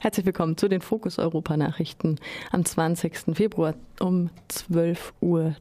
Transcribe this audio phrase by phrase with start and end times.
[0.00, 2.16] Herzlich willkommen zu den Fokus Europa Nachrichten
[2.52, 3.34] am 20.
[3.36, 5.54] Februar um 12.30 Uhr.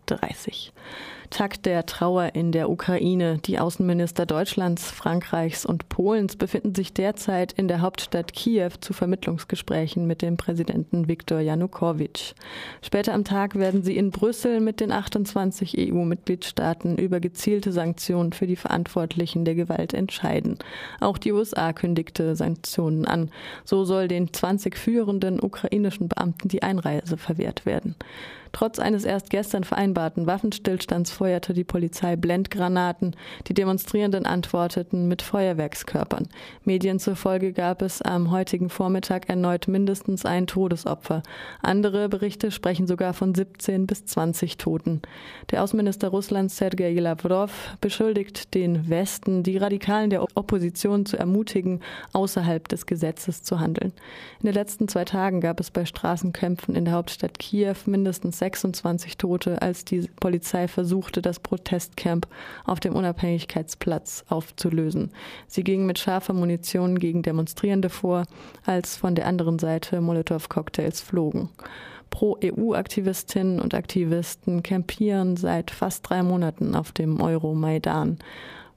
[1.30, 3.40] Tag der Trauer in der Ukraine.
[3.46, 10.08] Die Außenminister Deutschlands, Frankreichs und Polens befinden sich derzeit in der Hauptstadt Kiew zu Vermittlungsgesprächen
[10.08, 12.34] mit dem Präsidenten Viktor Janukowitsch.
[12.82, 18.48] Später am Tag werden sie in Brüssel mit den 28 EU-Mitgliedstaaten über gezielte Sanktionen für
[18.48, 20.58] die Verantwortlichen der Gewalt entscheiden.
[21.02, 23.32] Auch die USA kündigte Sanktionen an.
[23.66, 27.96] So soll den 20 führenden ukrainischen Beamten die Einreise verwehrt werden.
[28.52, 33.16] Trotz eines erst gestern vereinbarten Waffenstillstands feuerte die Polizei Blendgranaten.
[33.48, 36.28] Die Demonstrierenden antworteten mit Feuerwerkskörpern.
[36.64, 41.24] Medien zufolge gab es am heutigen Vormittag erneut mindestens ein Todesopfer.
[41.62, 45.02] Andere Berichte sprechen sogar von 17 bis 20 Toten.
[45.52, 51.82] Der Außenminister Russlands Sergei Lavrov beschuldigt den Westen, die Radikalen der Opposition zu ermutigen,
[52.14, 53.94] außerhalb des Gesetzes zu handeln.
[54.40, 59.18] In den letzten zwei Tagen gab es bei Straßenkämpfen in der Hauptstadt Kiew mindestens 26
[59.18, 62.28] Tote, als die Polizei versuchte, das Protestcamp
[62.66, 65.12] auf dem Unabhängigkeitsplatz aufzulösen.
[65.48, 68.26] Sie ging mit scharfer Munition gegen Demonstrierende vor,
[68.66, 71.50] als von der anderen Seite Molotow-Cocktails flogen.
[72.10, 78.18] Pro-EU-Aktivistinnen und Aktivisten campieren seit fast drei Monaten auf dem Euromaidan.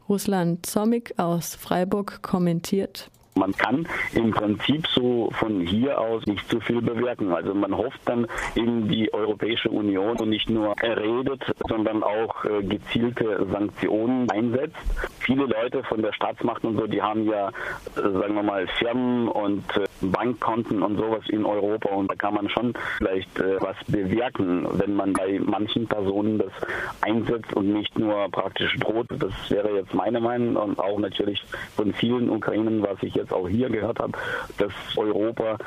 [0.08, 6.61] Russland Zomik aus Freiburg kommentiert, man kann im Prinzip so von hier aus nicht so
[6.61, 7.33] viel bewirken.
[7.33, 12.62] Also man hofft dann in die Europäische Union und nicht nur redet, sondern auch äh,
[12.62, 14.77] gezielte Sanktionen einsetzt.
[15.20, 17.53] Viele Leute von der Staatsmacht und so, die haben ja, äh,
[17.95, 22.48] sagen wir mal, Firmen und äh, Bankkonten und sowas in Europa und da kann man
[22.48, 26.53] schon vielleicht was bewirken, wenn man bei manchen Personen das
[27.01, 29.06] einsetzt und nicht nur praktisch droht.
[29.11, 31.43] Das wäre jetzt meine Meinung und auch natürlich
[31.77, 34.12] von vielen Ukrainern, was ich jetzt auch hier gehört habe,
[34.59, 35.59] dass Europa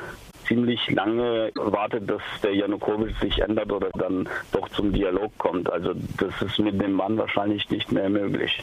[0.46, 5.72] ziemlich lange wartet, dass der Janukowitsch sich ändert oder dann doch zum Dialog kommt.
[5.72, 8.62] Also das ist mit dem Mann wahrscheinlich nicht mehr möglich.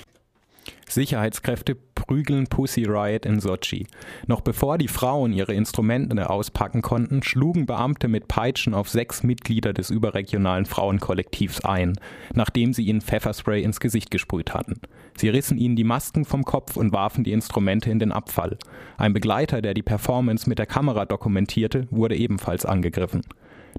[0.88, 1.76] Sicherheitskräfte
[2.08, 3.88] prügeln Pussy Riot in Sochi.
[4.28, 9.74] Noch bevor die Frauen ihre Instrumente auspacken konnten, schlugen Beamte mit Peitschen auf sechs Mitglieder
[9.74, 11.94] des überregionalen Frauenkollektivs ein,
[12.34, 14.82] nachdem sie ihnen Pfefferspray ins Gesicht gesprüht hatten.
[15.16, 18.58] Sie rissen ihnen die Masken vom Kopf und warfen die Instrumente in den Abfall.
[18.98, 23.22] Ein Begleiter, der die Performance mit der Kamera dokumentierte, wurde ebenfalls angegriffen.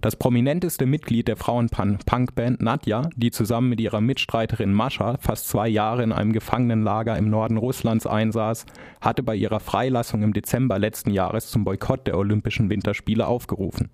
[0.00, 6.02] Das prominenteste Mitglied der Frauen-Punkband Nadja, die zusammen mit ihrer Mitstreiterin Mascha fast zwei Jahre
[6.02, 8.66] in einem Gefangenenlager im Norden Russlands einsaß,
[9.00, 13.90] hatte bei ihrer Freilassung im Dezember letzten Jahres zum Boykott der Olympischen Winterspiele aufgerufen.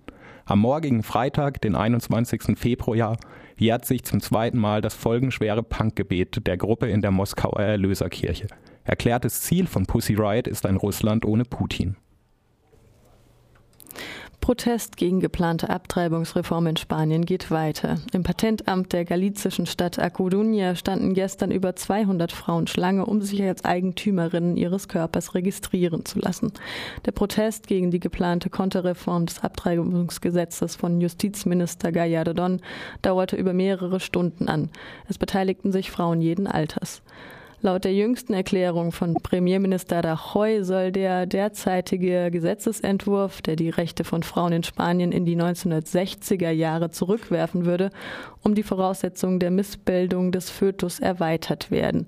[0.46, 2.58] Am morgigen Freitag, den 21.
[2.58, 3.18] Februar,
[3.58, 8.46] jährt sich zum zweiten Mal das folgenschwere Punkgebet der Gruppe in der Moskauer Erlöserkirche.
[8.84, 11.96] Erklärtes Ziel von Pussy Riot ist ein Russland ohne Putin.
[14.48, 17.98] Protest gegen geplante Abtreibungsreform in Spanien geht weiter.
[18.14, 23.42] Im Patentamt der galizischen Stadt A Coruña standen gestern über 200 Frauen Schlange, um sich
[23.42, 26.54] als Eigentümerinnen ihres Körpers registrieren zu lassen.
[27.04, 32.60] Der Protest gegen die geplante Konterreform des Abtreibungsgesetzes von Justizminister Gallardón
[33.02, 34.70] dauerte über mehrere Stunden an.
[35.10, 37.02] Es beteiligten sich Frauen jeden Alters.
[37.60, 44.22] Laut der jüngsten Erklärung von Premierminister Rajoy soll der derzeitige Gesetzesentwurf, der die Rechte von
[44.22, 47.90] Frauen in Spanien in die 1960er Jahre zurückwerfen würde,
[48.44, 52.06] um die Voraussetzungen der Missbildung des Fötus erweitert werden.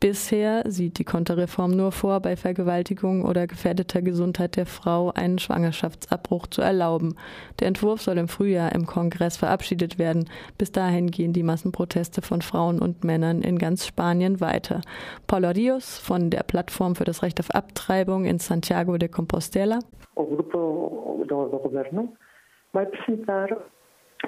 [0.00, 6.46] Bisher sieht die Konterreform nur vor, bei Vergewaltigung oder gefährdeter Gesundheit der Frau einen Schwangerschaftsabbruch
[6.46, 7.16] zu erlauben.
[7.58, 10.30] Der Entwurf soll im Frühjahr im Kongress verabschiedet werden.
[10.56, 14.82] Bis dahin gehen die Massenproteste von Frauen und Männern in ganz Spanien weiter.
[15.26, 19.80] Paula Rios von der Plattform für das Recht auf Abtreibung in Santiago de Compostela.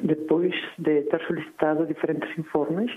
[0.03, 2.91] Depois de ter solicitado diferentes informes,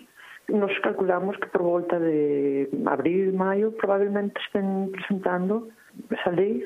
[0.48, 5.70] Nos calculamos que por volta de abril, maio, provavelmente estén presentando
[6.12, 6.66] esa lei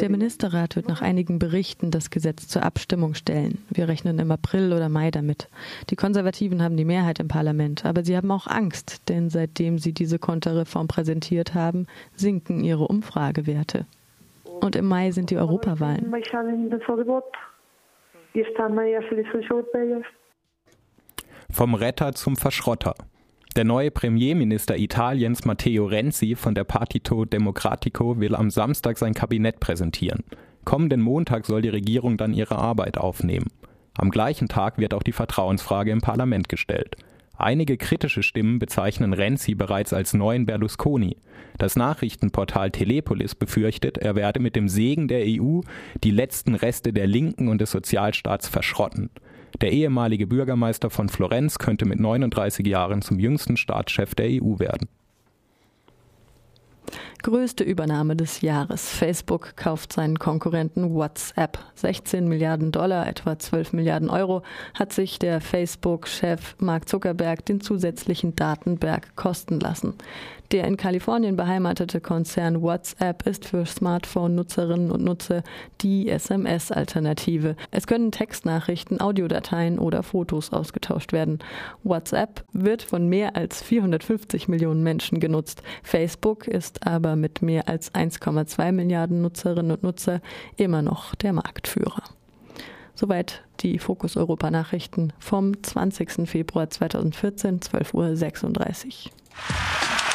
[0.00, 3.58] der Ministerrat wird nach einigen Berichten das Gesetz zur Abstimmung stellen.
[3.70, 5.48] Wir rechnen im April oder Mai damit.
[5.90, 9.92] Die Konservativen haben die Mehrheit im Parlament, aber sie haben auch Angst, denn seitdem sie
[9.92, 13.86] diese Konterreform präsentiert haben, sinken ihre Umfragewerte.
[14.44, 16.12] Und im Mai sind die Europawahlen.
[21.54, 22.96] Vom Retter zum Verschrotter.
[23.54, 29.60] Der neue Premierminister Italiens Matteo Renzi von der Partito Democratico will am Samstag sein Kabinett
[29.60, 30.24] präsentieren.
[30.64, 33.52] Kommenden Montag soll die Regierung dann ihre Arbeit aufnehmen.
[33.96, 36.96] Am gleichen Tag wird auch die Vertrauensfrage im Parlament gestellt.
[37.36, 41.18] Einige kritische Stimmen bezeichnen Renzi bereits als neuen Berlusconi.
[41.58, 45.60] Das Nachrichtenportal Telepolis befürchtet, er werde mit dem Segen der EU
[46.02, 49.10] die letzten Reste der Linken und des Sozialstaats verschrotten.
[49.60, 54.88] Der ehemalige Bürgermeister von Florenz könnte mit 39 Jahren zum jüngsten Staatschef der EU werden.
[57.24, 58.90] Größte Übernahme des Jahres.
[58.90, 61.58] Facebook kauft seinen Konkurrenten WhatsApp.
[61.76, 64.42] 16 Milliarden Dollar, etwa 12 Milliarden Euro,
[64.74, 69.94] hat sich der Facebook-Chef Mark Zuckerberg den zusätzlichen Datenberg kosten lassen.
[70.54, 75.42] Der in Kalifornien beheimatete Konzern WhatsApp ist für Smartphone-Nutzerinnen und Nutzer
[75.80, 77.56] die SMS-Alternative.
[77.72, 81.40] Es können Textnachrichten, Audiodateien oder Fotos ausgetauscht werden.
[81.82, 85.64] WhatsApp wird von mehr als 450 Millionen Menschen genutzt.
[85.82, 90.20] Facebook ist aber mit mehr als 1,2 Milliarden Nutzerinnen und Nutzer
[90.56, 92.04] immer noch der Marktführer.
[92.94, 96.28] Soweit die Fokus Europa Nachrichten vom 20.
[96.28, 99.93] Februar 2014, 12.36 Uhr.